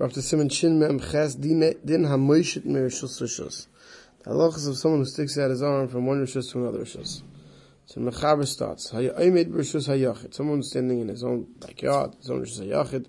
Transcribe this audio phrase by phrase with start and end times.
[0.00, 3.66] We're Simon Shin Mem Ches Din HaMoishit Merishus Rishus.
[4.24, 6.84] The halach is of someone who sticks out his arm from one Rishus to another
[6.84, 7.20] Rishus.
[7.84, 8.92] So Mechaber starts.
[8.92, 10.32] Hayayimid Rishus Hayachid.
[10.32, 13.08] Someone standing in his own backyard, his own Rishus Hayachid.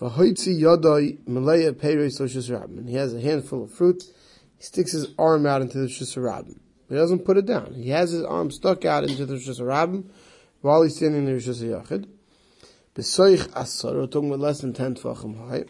[0.00, 2.88] V'hoitzi Yodai Malaya Peiris Rishus Rabbim.
[2.88, 4.02] He has a handful of fruit.
[4.56, 6.58] He sticks his arm out into the Rishus Rabbim.
[6.88, 7.74] He doesn't put it down.
[7.74, 10.06] He has his arm stuck out into the Rishus Rabbim
[10.62, 12.08] while he's standing in the Rishus Hayachid.
[12.94, 15.64] Besoich Asar, we're talking about less than 10 Tvachim high.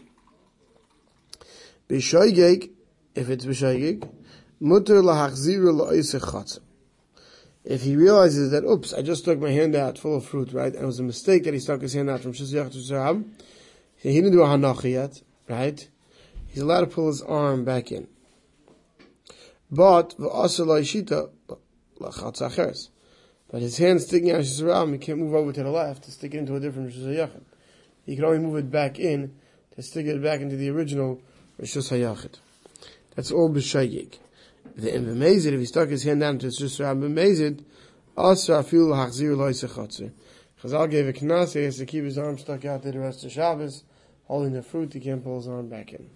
[1.93, 2.71] B'shoigeg,
[3.13, 4.09] if it's b'shoigeg,
[4.59, 6.59] mutter lahachziru la'isech chatzah.
[7.63, 10.73] If he realizes that, oops, I just stuck my hand out full of fruit, right,
[10.73, 13.23] and it was a mistake that he stuck his hand out from Shiziyach to Sarab,
[13.95, 15.87] he didn't do a hanacha yet, right,
[16.47, 18.07] he's allowed to pull his arm back in.
[19.69, 20.15] But.
[20.17, 20.49] But
[23.61, 26.39] his hand sticking out Shizarab, he can't move over to the left to stick it
[26.39, 27.43] into a different Shizayachid.
[28.05, 29.35] He can only move it back in
[29.75, 31.21] to stick it back into the original
[31.63, 32.39] Rishus Hayachid.
[33.15, 34.17] That's all b'shayik.
[34.75, 37.63] The B'mezid, if he stuck his hand down to Rishus B'mezid,
[38.17, 40.11] Asra afil hachzir loy sechatzer.
[40.61, 43.23] Chazal gave a knas, he has to keep his arm stuck out there the rest
[43.23, 43.85] of Shabbos,
[44.25, 46.09] holding the fruit, he can't pull his arm back in.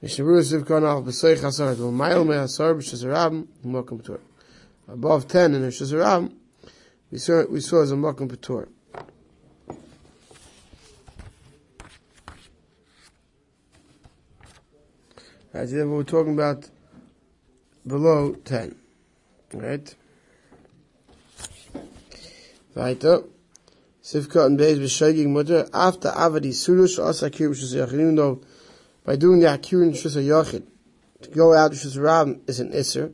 [0.00, 0.08] To.
[4.88, 6.32] Above 10 in Rishus Rabim,
[7.10, 8.68] we saw, we saw as a Makom Patur.
[15.54, 16.70] Right, so we're talking about
[17.86, 18.74] below 10.
[19.52, 19.94] Right?
[22.74, 23.24] Weiter.
[24.02, 28.40] Sivka and Beis b'shaygig mutter, after avadi surush asa akir b'shus yachid, even though
[29.04, 30.62] by doing the akir in b'shus yachid,
[31.20, 33.12] to go out b'shus rabim is an isser.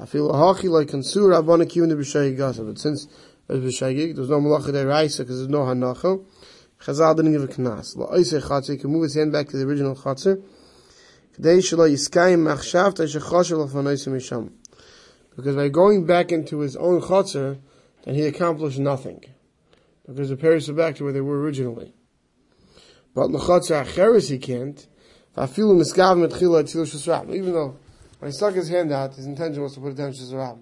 [0.00, 3.06] I feel a hachi like konsur rabbanik kiyun the b'shaygig gasa, but since
[3.46, 6.24] there's b'shaygig, there's no malacha there raisa because there's no hanacha,
[6.80, 7.96] Chazal didn't give a knas.
[7.96, 10.42] La'oisei chatzir, he can move his hand back to the original chatzir,
[15.36, 17.58] because by going back into his own chutzner,
[18.04, 19.24] then he accomplished nothing.
[20.06, 21.94] Because the parents are back to where they were originally.
[23.14, 24.86] But l'chutzner acheres he can't.
[25.36, 25.78] Even
[27.52, 27.76] though
[28.20, 30.60] when he stuck his hand out, his intention was to put it down to Shazarab.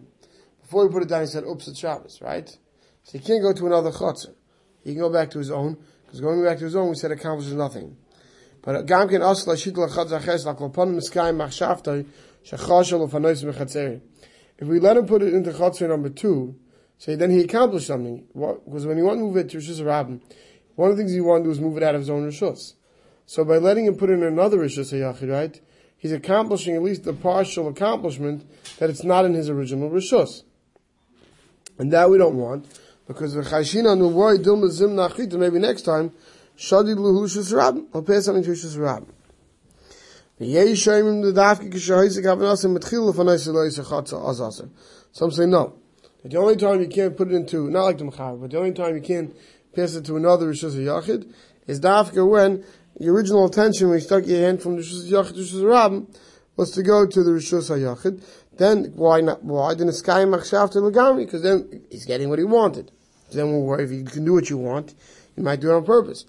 [0.62, 2.48] Before he put it down, he said, oops, it's Shabbos, right?
[2.48, 4.34] So he can't go to another chutzner.
[4.82, 7.10] He can go back to his own, because going back to his own, we said
[7.10, 7.98] accomplishes nothing.
[8.62, 10.54] But gam ken asl shit la khad zaches la
[13.44, 14.00] mechatzeri.
[14.58, 16.54] If we let him put it into chatzir number two,
[16.98, 18.24] say then he accomplished something.
[18.32, 20.20] Because when he want to move it to Rishus Rabbin,
[20.76, 22.28] one of the things he want to do is move it out of his own
[22.28, 22.74] Rishus.
[23.26, 25.60] So by letting him put in another Rishus Hayachid, right,
[25.96, 30.44] he's accomplishing at least the partial accomplishment that it's not in his original Rishus.
[31.78, 32.66] And that we don't want,
[33.06, 33.34] because
[36.56, 37.86] the Shadi.
[37.94, 39.08] I'll pay something to Rab.
[45.12, 45.74] Some say no.
[46.24, 48.72] The only time you can't put it into, not like the Mechaber, but the only
[48.72, 49.36] time you can't
[49.74, 51.32] pass it to another Rishus Yachid
[51.66, 52.64] is dafka when
[52.98, 56.08] the original intention when you stuck your hand from the Rishus Yachid to Rishus Rab
[56.56, 58.22] was to go to the Rishus Yachid.
[58.56, 59.42] Then why not?
[59.42, 61.24] Why didn't Sky Machshav to Lagami?
[61.24, 62.92] Because then he's getting what he wanted.
[63.32, 64.94] Then we'll worry if you can do what you want,
[65.36, 66.24] you might do it on purpose.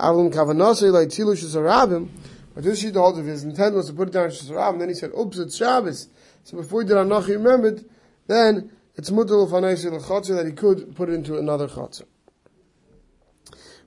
[0.00, 2.08] Avlim kavanasei like tilu shesarabim.
[2.54, 4.78] But this sheet holds of his intent was to put it down shesarabim.
[4.78, 6.08] Then he said, "Oops, it's Shabbos."
[6.44, 7.84] So before he did Anach, he remembered.
[8.26, 12.04] Then it's mutal fanayse l'chotzer that he could put it into another chotzer.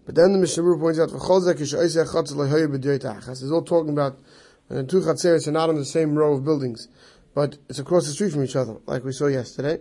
[0.05, 3.91] But then the Mishnah points out, "V'cholzek yishaisei chotzer lehoyer b'diyot achas." It's all talking
[3.91, 4.17] about
[4.69, 6.87] the two chatzeres are not on the same row of buildings,
[7.33, 9.79] but it's across the street from each other, like we saw yesterday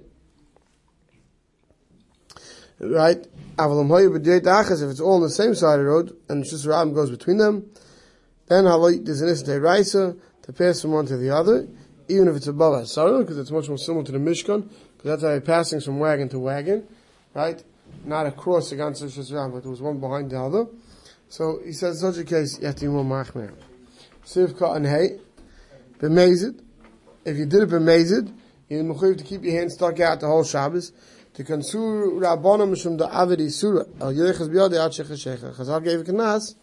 [2.80, 3.26] right?
[3.56, 7.38] If it's all on the same side of the road and just Ram goes between
[7.38, 7.70] them,
[8.48, 11.69] then there's an instant Raisa to pass from one to the other,
[12.09, 15.22] even if it's above Asara, because it's much more similar to the Mishkan, because that's
[15.22, 16.87] how you're passing from wagon to wagon,
[17.32, 17.62] right?
[18.04, 20.66] Not across against the Shazram, but there was one behind the other.
[21.28, 23.55] So he says, in such a case, you have to machmer.
[24.26, 25.20] Sivka and hay,
[25.99, 26.61] bemazed.
[27.25, 28.32] If you did it bemazed,
[28.69, 30.93] you're to keep your hand stuck out the whole Shabbos
[31.34, 35.54] to kansur rabbanim mishum da avedi surah al yechas biyad at shechashecha.
[35.56, 36.54] Chazal gave a knas,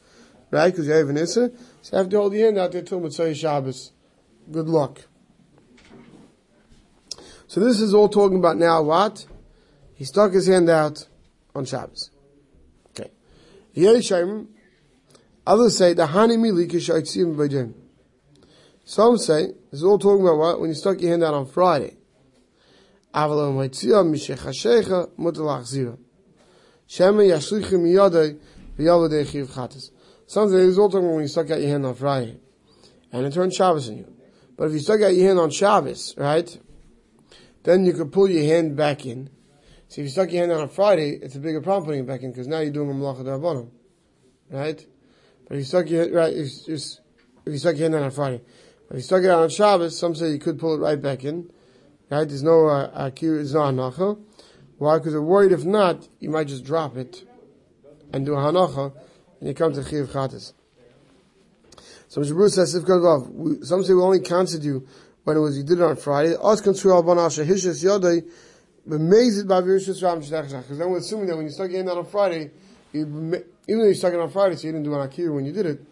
[0.50, 0.72] right?
[0.72, 1.52] Because you have an issa.
[1.82, 3.92] So you have to hold the hand out there till Mitzvah Shabbos.
[4.50, 5.02] Good luck.
[7.48, 9.26] So this is all talking about now what?
[9.94, 11.06] He stuck his hand out
[11.54, 12.10] on Shabbos.
[12.92, 13.12] Okay.
[13.76, 14.48] Yeshayim,
[15.46, 17.74] others say the hani mili kishaytzim b'aydim.
[18.86, 20.62] Some say this is all talking about what?
[20.62, 21.98] When you stuck your hand out on Friday.
[23.15, 25.93] אבל המציע משחשיך מותר להחזירה.
[26.87, 28.35] שמא ישליכי מידי
[28.79, 29.91] v'yavadei chiv chatas.
[30.27, 32.39] Something is all talking when you stuck out your hand on Friday,
[33.13, 34.13] and it turns Shabbos on you.
[34.57, 36.59] But if you stuck out your hand on Shabbos, right,
[37.63, 39.31] then you could pull your hand back in.
[39.89, 42.07] So if you stuck your hand on a Friday, it's a bigger problem putting it
[42.07, 43.71] back in because now you're doing a malacha darabanan,
[44.51, 44.85] right?
[45.47, 46.99] But if you stuck your right, if, if
[47.47, 48.41] you stuck your hand on a Friday,
[48.89, 51.01] but if you stuck it out on Shabbos, some say you could pull it right
[51.01, 51.51] back in,
[52.12, 52.28] right?
[52.28, 54.20] There's no uh, there's no hanacha.
[54.78, 54.98] Why?
[54.98, 57.24] Because they're worried if not, you might just drop it
[58.14, 58.94] and do hanacha,
[59.40, 60.54] and you come to chiv chatas.
[62.10, 62.34] So Mr.
[62.34, 62.84] Bruce says, if
[63.66, 64.86] some say we only counted you
[65.24, 66.36] when it was you did it on Friday.
[66.42, 68.30] Us control al banasha hishas yodai
[68.86, 72.52] b'mezid ba'virishus ram Because then we're assuming that when you start getting that on Friday,
[72.92, 73.02] you,
[73.68, 75.66] even though you stuck on Friday, so you didn't do an akir when you did
[75.66, 75.86] it,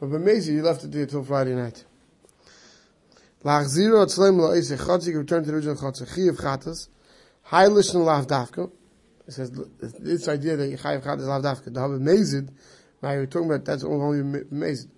[0.00, 1.84] but b'mezid you left it there till Friday night.
[3.44, 6.88] Lachziro atzleim la'isei chatzik, return to the original chatzik, chiyav chatas,
[7.48, 8.70] heilish and lav dafka.
[9.26, 12.50] It says, this idea that chayav chatas lav dafka, the have mezid,
[13.02, 14.88] now you're talking about that's only mezid.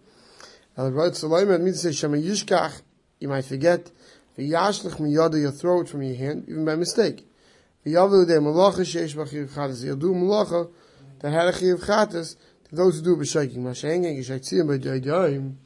[0.76, 2.80] El Rod Saloim, it means to say, Shema Yishkach,
[3.20, 3.90] you might forget.
[4.38, 7.26] V'yashlich miyada, you throw it from your hand, even by mistake.
[7.86, 9.84] V'yavu de malacha sheish b'chiv chatas.
[9.84, 10.70] You'll do malacha
[11.20, 12.36] that had a chiv chatas
[12.70, 13.58] to those who do b'shaking.
[13.58, 15.56] Masha'engeng, you should see him by dayim.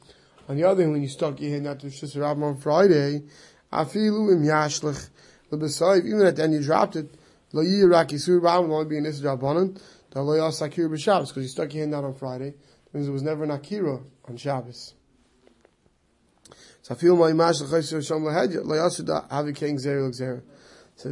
[0.49, 3.23] On the other hand, when you stuck your hand out to Shus Rabbim on Friday,
[3.71, 5.09] afilu im yashlich
[5.51, 7.13] l'b'sayv, even at the end you dropped it,
[7.51, 9.79] lo yirak yisur Rabbim, will only be an Isra Rabbanan,
[10.11, 12.53] da lo yas akir b'Shabbos, because you stuck your hand out on Friday,
[12.93, 14.93] means it was never an akira on Shabbos.
[16.83, 17.11] So they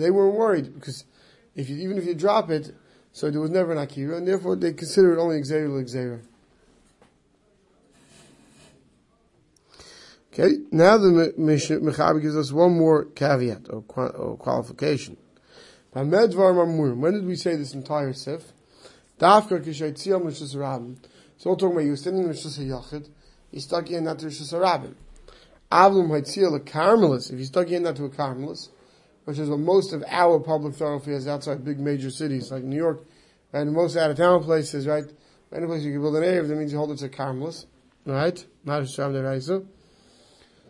[0.10, 1.04] weren't worried because
[1.54, 2.74] if you, even if you drop it,
[3.12, 6.22] so there was never an akira, and therefore they consider it only xeril xeril.
[10.38, 15.16] Okay, now the Mechaber gives us one more caveat or, or qualification.
[15.94, 18.52] When did we say this entire sif?
[19.18, 20.98] Dafka rabim.
[21.38, 23.08] So we're talking about you standing in l'shus yachid,
[23.52, 24.96] you stuck in that to l'shus rabim.
[25.72, 28.72] Avlum Haitzil, a Carmelist, if you stuck in that to a Carmelist,
[29.24, 33.06] which is what most of our public thoroughfares outside big major cities like New York,
[33.54, 35.06] and most out of town places, right?
[35.54, 37.68] Any place you can build an area, that means you hold it to a Carmelist,
[38.06, 38.46] right?
[38.66, 39.64] Not a Shem Raisa.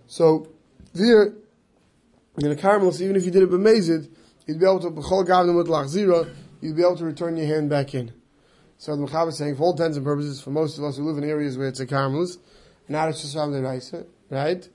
[0.07, 0.47] So,
[0.93, 1.33] there,
[2.37, 4.09] in a Carmelist, even if you did it b'mezid,
[4.45, 7.69] you'd be able to, b'chol gavnim with lachzira, you'd be able to return your hand
[7.69, 8.13] back in.
[8.77, 11.03] So the Mechaber is saying, for all intents and purposes, for most of us who
[11.03, 12.39] live in areas where it's a Carmelist,
[12.87, 14.67] not a Shisham Raisa, right?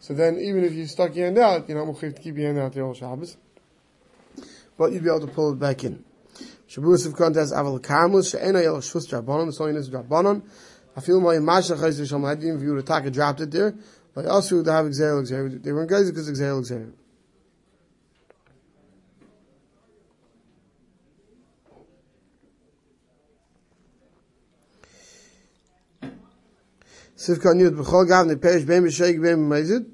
[0.00, 2.36] So then, even if you stuck your hand out, you know, you have to keep
[2.36, 3.36] your hand out the whole Shabbos.
[4.76, 6.04] But you'd be able to pull it back in.
[6.66, 10.42] Shabbos of contest, Aval Karmus, She'ena Yel Shus Drabanon, the Soyin is Drabanon.
[10.96, 13.74] I feel my Masha Chayz Shom Hadim, if you would attack it, dropped it there.
[14.14, 15.62] But also would have Exel Exel.
[15.62, 16.92] They were guys because Exel Exel.
[27.16, 29.86] Sivkan Yud, B'chol Gav, Nepesh, Ben B'sheik, Ben B'mezid,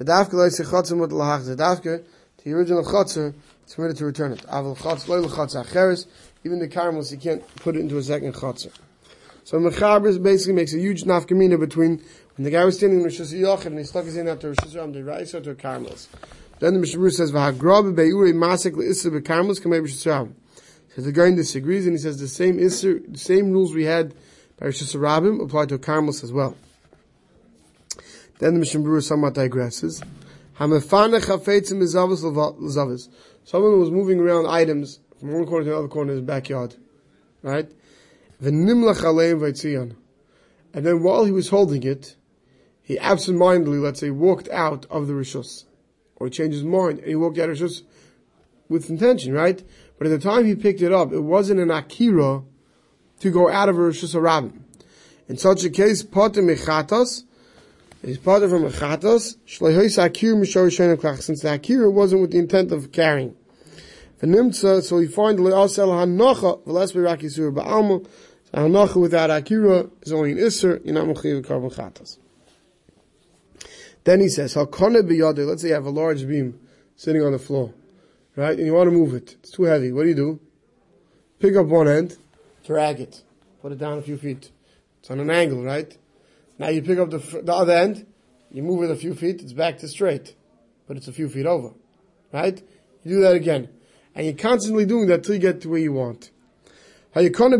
[0.00, 1.56] V'davke loy se chotzim with lahachze.
[1.56, 2.04] Davke,
[2.44, 4.40] the original chotzer, it's permitted to return it.
[4.42, 6.06] Aval chotz, loy l'chotz acheres,
[6.44, 8.70] even the caramels, you can't put it into a second chotzer.
[9.42, 12.02] So Mechaber basically makes a huge nafkamina between
[12.36, 14.48] when the guy was standing in Rosh Hashanah and he stuck his hand out to
[14.48, 16.08] Rosh Hashanah, the Raisa to a caramels.
[16.58, 20.32] Then the Mishnah says, "V'hagrabe be'ure masik le'isser be'caramels kamei Rosh Hashanah."
[20.94, 24.14] So the guy disagrees and he says the same isser, the same rules we had
[24.58, 26.56] by Rosh Hashanah apply to caramels as well.
[28.38, 30.02] Then the Mishnah Berurah somewhat digresses.
[30.56, 30.80] Someone
[33.72, 36.76] who was moving around items from one corner to the other corner of his backyard.
[37.42, 37.68] Right?
[38.40, 38.70] And
[40.86, 42.16] then while he was holding it,
[42.84, 45.64] he absentmindedly, let's say, walked out of the Rishus.
[46.16, 47.82] Or he changed his mind and he walked out of Rishus
[48.68, 49.60] with intention, right?
[49.98, 52.42] But at the time he picked it up, it wasn't an Akira
[53.20, 54.60] to go out of a Rishus Rabbim.
[55.28, 57.24] In such a case, Potem Mechatas,
[58.04, 62.38] is of from a chatos, shleihois akir mishor klach, since the Akira wasn't with the
[62.38, 63.34] intent of carrying.
[64.20, 68.06] V'nimtza, so we find le'asel hanocha, v'les be'rak yisur ba'alma,
[68.52, 72.18] hanocha without akira is only an isser, you're not mechiv carbon chatos.
[74.04, 76.60] Then he says, let's say you have a large beam
[76.96, 77.74] sitting on the floor,
[78.36, 80.40] right, and you want to move it, it's too heavy, what do you do?
[81.40, 82.16] Pick up one end,
[82.64, 83.22] drag it,
[83.60, 84.50] put it down a few feet.
[85.00, 85.96] It's on an angle, right?
[86.58, 88.06] Now you pick up the, the other end,
[88.50, 90.34] you move it a few feet, it's back to straight.
[90.86, 91.72] But it's a few feet over.
[92.32, 92.62] Right?
[93.02, 93.68] You do that again.
[94.14, 96.30] And you're constantly doing that till you get to where you want.
[97.14, 97.56] How you pick up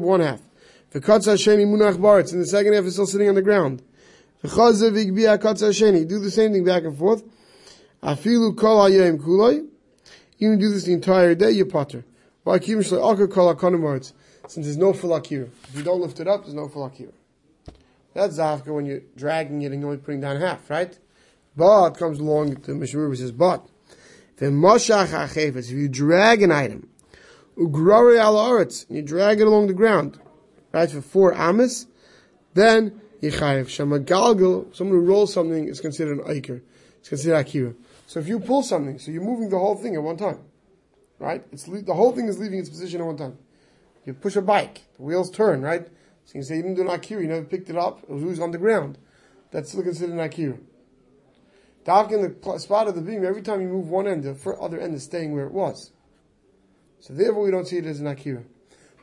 [0.00, 0.40] one half.
[0.94, 3.82] Munach and the second half is still sitting on the ground.
[4.42, 7.24] Do the same thing back and forth.
[8.02, 9.66] Afilu kol hayom kulay.
[10.38, 12.04] You can do this the entire day, you potter.
[12.46, 12.78] since
[14.54, 15.48] there's no full akira.
[15.64, 17.10] If you don't lift it up, there's no full akira.
[18.14, 20.96] That's zafka when you're dragging it and you're only putting down half, right?
[21.56, 23.66] But comes along the Mishmur says, but
[24.40, 26.88] if you drag an item,
[27.56, 30.20] ugrari al you drag it along the ground,
[30.72, 31.88] right, for four amas,
[32.54, 33.66] then yichayev.
[33.66, 36.62] Shamagalgal, someone who rolls something is considered an aiker.
[36.98, 37.74] It's considered akira.
[38.06, 40.40] So if you pull something, so you're moving the whole thing at one time,
[41.18, 41.44] right?
[41.52, 43.38] It's the whole thing is leaving its position at one time.
[44.04, 45.86] You push a bike, the wheels turn, right?
[45.86, 48.10] So you can say you didn't do an akira, you never picked it up, it
[48.10, 48.98] was always on the ground.
[49.50, 50.58] That's still considered an akira.
[51.84, 54.80] Dark in the spot of the beam, every time you move one end, the other
[54.80, 55.92] end is staying where it was.
[57.00, 58.42] So therefore we don't see it as an akira.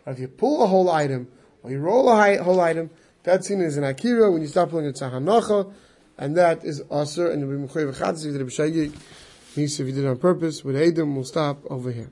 [0.04, 1.30] But if you pull a whole item,
[1.64, 2.90] or you roll a whole item,
[3.25, 5.65] that's seen as an akira when you stop pulling it's a
[6.17, 8.96] and that is aser, and the b'mechoyev chatzis, the b'shayik,
[9.58, 12.10] means if you did it on purpose, with Adam, we'll stop over here.